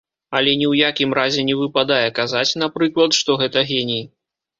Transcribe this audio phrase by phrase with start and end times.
[0.37, 4.03] Але ні ў якім разе не выпадае казаць, напрыклад, што гэта геній.